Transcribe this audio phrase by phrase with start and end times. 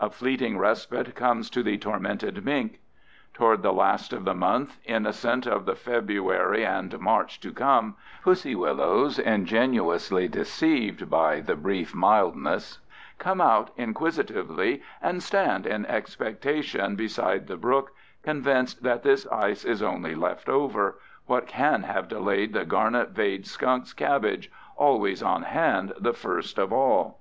[0.00, 2.80] A fleeting respite comes to the tormented mink.
[3.34, 8.54] Toward the last of the month, innocent of the February and March to come, pussy
[8.54, 12.78] willows, ingenuously deceived by the brief mildness,
[13.18, 17.90] come out inquisitively and stand in expectation beside the brook,
[18.22, 23.92] convinced that this ice is only left over—what can have delayed the garnet veined skunk's
[23.92, 27.14] cabbage, always on hand the first of all?